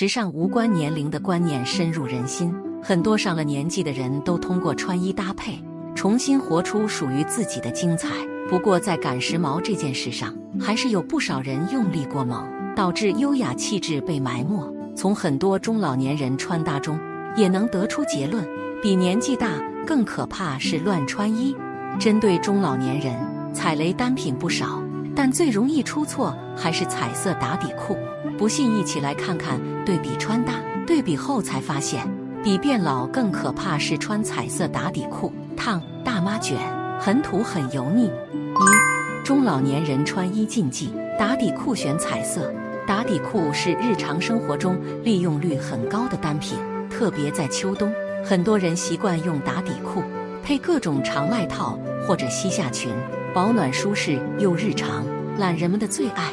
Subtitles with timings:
[0.00, 2.50] 时尚无关年龄的观念深入人心，
[2.82, 5.62] 很多上了年纪的人都通过穿衣搭配，
[5.94, 8.08] 重新活出属于自己的精彩。
[8.48, 14.74] 不过，在赶时髦这件事上，还是有不少人用力过猛，导致优雅气质被埋没。
[14.96, 16.98] 从很多中老年人穿搭中，
[17.36, 18.42] 也能得出结论：
[18.80, 19.50] 比年纪大
[19.86, 21.54] 更可怕是乱穿衣。
[21.98, 23.14] 针对中老年人，
[23.52, 24.82] 踩雷单品不少，
[25.14, 27.98] 但最容易出错还是彩色打底裤。
[28.38, 29.60] 不信，一起来看看
[29.90, 30.52] 对比穿搭，
[30.86, 32.08] 对比后才发现，
[32.44, 36.56] 比变老更可怕是穿彩色打底裤，烫大妈卷，
[37.00, 38.04] 很土很油腻。
[38.04, 42.54] 一中老年人穿衣禁忌：打底裤选彩色。
[42.86, 46.56] 打底裤是日常生活中利用率很高的单品，
[46.88, 47.92] 特别在秋冬，
[48.24, 50.04] 很多人习惯用打底裤
[50.40, 51.76] 配各种长外套
[52.06, 52.92] 或者膝下裙，
[53.34, 55.04] 保暖舒适又日常，
[55.36, 56.30] 懒人们的最爱。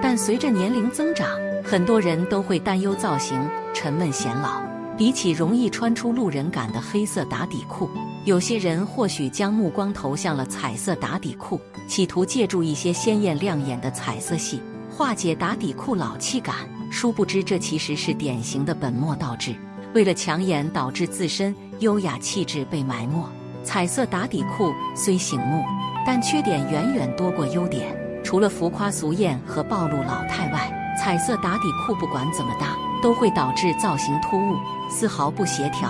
[0.00, 1.28] 但随着年龄增长，
[1.64, 3.40] 很多人都会担忧造型
[3.74, 4.60] 沉闷显老。
[4.94, 7.88] 比起容易穿出路人感的黑色打底裤，
[8.26, 14.60] 有些人或许将目光投向了彩色打底裤，企图借助一些鲜艳亮眼的彩色系
[14.90, 16.54] 化解打底裤老气感。
[16.90, 19.56] 殊不知，这其实是典型的本末倒置。
[19.94, 23.26] 为了抢眼，导致自身优雅气质被埋没。
[23.64, 25.64] 彩色打底裤虽醒目，
[26.06, 27.96] 但缺点远远多过优点。
[28.22, 34.56] 除了浮夸俗艳和暴露老态外，彩色打底裤不管怎么搭，都会导致造型突兀，
[34.90, 35.88] 丝毫不协调。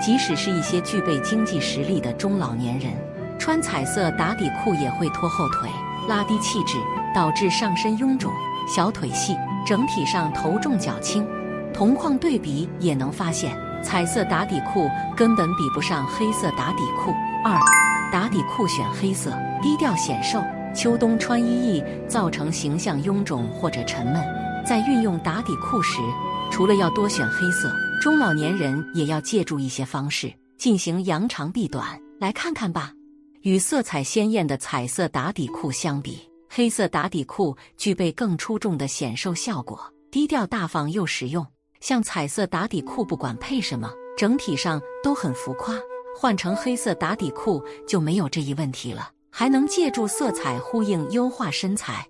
[0.00, 2.92] 即使是一些具备经济实力的中老年人，
[3.38, 5.70] 穿彩色打底裤也会拖后腿，
[6.08, 6.76] 拉低气质，
[7.14, 8.32] 导致上身臃肿、
[8.68, 11.26] 小腿细，整体上头重脚轻。
[11.72, 17.14] 同框对比也能发现，彩色打底裤根本比不上黑色打底裤。
[17.44, 17.58] 二，
[18.12, 19.30] 打底裤选黑色，
[19.62, 20.42] 低调显瘦。
[20.74, 24.14] 秋冬穿衣易造成形象臃肿或者沉闷，
[24.64, 25.98] 在运用打底裤时，
[26.50, 32.00] 除了要多选黑色，中老年人也要借助一些方式进行扬长避短。
[32.20, 32.92] 来看看吧，
[33.40, 36.18] 与色彩鲜艳的彩色打底裤相比，
[36.48, 39.80] 黑色打底裤具备更出众的显瘦效果，
[40.12, 41.44] 低调大方又实用。
[41.80, 45.74] 像彩色打底裤，不管配什么，整体上都很浮夸。
[46.16, 49.10] 换成黑色打底裤就没有这一问题了。
[49.34, 52.06] 还能借助色彩呼应优化身材。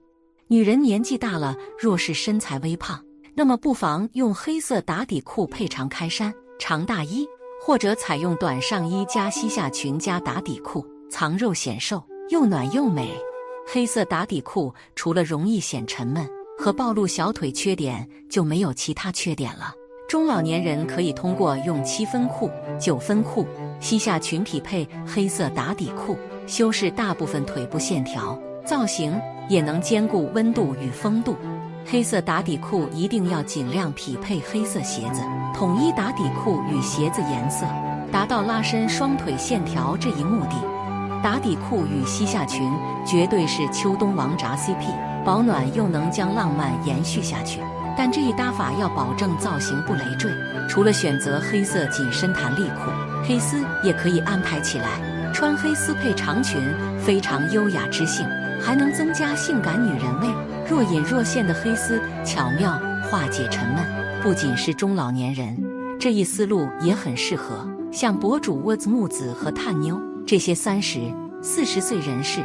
[0.53, 3.03] 女人年纪大了，若是身材微胖，
[3.35, 7.27] 那么不妨用黑色打底裤配长开衫、长大衣，
[7.59, 13.19] 或者采用短上衣加膝下裙加打底裤，藏肉显瘦，又暖又美。
[13.67, 19.73] 黑色打底裤除了容易显沉闷和暴露小腿缺点，就没有其他缺点了。
[20.07, 23.47] 中老年人可以通过用七分裤、九分裤、
[23.81, 26.15] 膝下裙匹配黑色打底裤。
[26.47, 31.37] 修饰大部分腿部线条，造型也能兼顾温度与风度。
[31.85, 35.21] 黑色打底裤一定要尽量匹配黑色鞋子，
[35.55, 37.67] 统一打底裤与鞋子颜色，
[38.13, 40.55] 达到拉伸双腿线条这一目的。
[41.23, 42.73] 打底裤与膝下裙
[43.07, 44.87] 绝对是秋冬王炸 CP，
[45.25, 47.61] 保暖又能将浪漫延续下去。
[47.97, 50.31] 但这一搭法要保证造型不累赘，
[50.69, 52.91] 除了选择黑色紧身弹力裤，
[53.27, 54.89] 黑丝也可以安排起来。
[55.35, 56.61] 穿黑丝配长裙，
[56.99, 58.27] 非常优雅知性，
[58.63, 60.29] 还能增加性感女人味。
[60.71, 62.81] 若隐若现的黑丝，巧妙
[63.11, 63.85] 化解沉闷。
[64.23, 65.57] 不仅是中老年人，
[65.99, 71.01] 这一思路也很适合像博主窝子木子和探妞这些三十
[71.43, 72.41] 四十岁人士。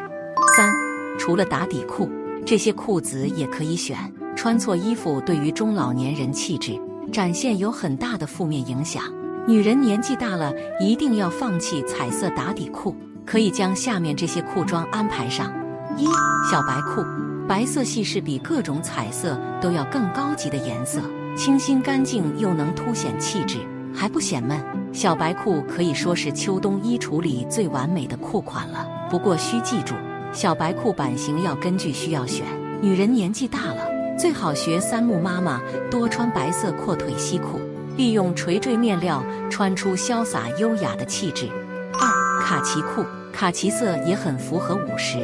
[0.58, 0.74] 三，
[1.20, 2.10] 除了打底裤，
[2.44, 3.96] 这些裤子也可以选。
[4.36, 6.80] 穿错衣服对于中老年人气质
[7.12, 9.04] 展现有很大的负面影响。
[9.48, 12.96] 女人年纪大了，一定要放弃彩色打底裤，
[13.26, 15.52] 可以将下面这些裤装安排上：
[15.98, 16.06] 一、
[16.50, 17.04] 小白裤，
[17.48, 21.02] 白色系是比各种彩色都要更高级的颜色，
[21.36, 23.58] 清新干净又能凸显气质，
[23.94, 24.60] 还不显闷。
[24.94, 28.88] 小白裤可以说是秋冬衣橱里最完美的裤款了。
[29.10, 29.96] 不过需记住，
[30.32, 32.46] 小白裤版型要根据需要选。
[32.80, 33.88] 女人年纪大了，
[34.20, 35.60] 最好学三木妈妈，
[35.90, 37.60] 多穿白色阔腿西裤。
[37.96, 41.50] 利用垂坠面料穿出潇洒优雅的气质。
[41.94, 43.04] 二、卡其裤，
[43.34, 45.18] 卡其色也很符合五十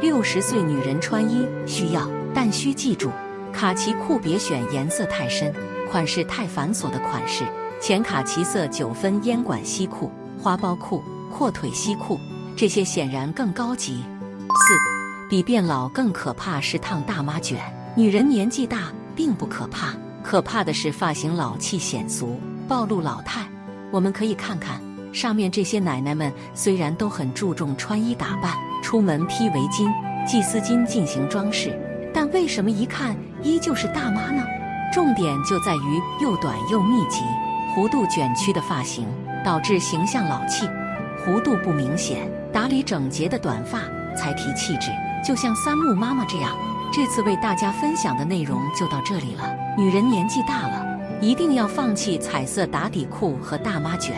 [0.00, 3.10] 六十岁女人穿衣需要，但需记住，
[3.52, 5.52] 卡其裤别选颜色太深、
[5.90, 7.44] 款式太繁琐的款式。
[7.82, 12.18] 浅卡其色九分烟管西裤、花苞裤、阔腿西裤，
[12.56, 14.02] 这些显然更高级。
[14.48, 17.60] 四、比变老更可怕是烫大妈卷。
[17.94, 19.94] 女人年纪大并不可怕。
[20.22, 22.38] 可怕的是发型老气显俗，
[22.68, 23.46] 暴露老态。
[23.90, 24.80] 我们可以看看
[25.12, 29.92] 上面这些奶奶们，虽然都很注重穿衣打扮，出门披围巾、
[30.26, 31.78] 系丝巾进行装饰，
[32.12, 34.42] 但为什么一看依旧是大妈呢？
[34.92, 37.22] 重点就在于又短又密集、
[37.74, 39.06] 弧度卷曲的发型，
[39.44, 40.66] 导致形象老气；
[41.24, 43.80] 弧度不明显、打理整洁的短发
[44.16, 44.90] 才提气质，
[45.24, 46.56] 就像三木妈妈这样。
[46.92, 49.54] 这次为大家分享的内容就到这里了。
[49.78, 50.84] 女人年纪大了，
[51.20, 54.16] 一定要放弃彩色打底裤和大妈卷。